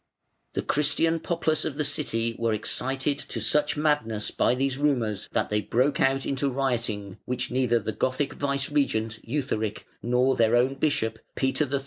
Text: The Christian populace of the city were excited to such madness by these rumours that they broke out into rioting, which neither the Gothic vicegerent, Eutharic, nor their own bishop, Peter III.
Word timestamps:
The 0.53 0.63
Christian 0.63 1.19
populace 1.19 1.63
of 1.63 1.77
the 1.77 1.83
city 1.83 2.35
were 2.39 2.53
excited 2.53 3.19
to 3.19 3.39
such 3.39 3.77
madness 3.77 4.31
by 4.31 4.55
these 4.55 4.79
rumours 4.79 5.29
that 5.31 5.51
they 5.51 5.61
broke 5.61 6.01
out 6.01 6.25
into 6.25 6.49
rioting, 6.49 7.19
which 7.25 7.51
neither 7.51 7.77
the 7.77 7.91
Gothic 7.91 8.33
vicegerent, 8.33 9.19
Eutharic, 9.23 9.85
nor 10.01 10.35
their 10.35 10.55
own 10.55 10.73
bishop, 10.73 11.19
Peter 11.35 11.69
III. 11.71 11.79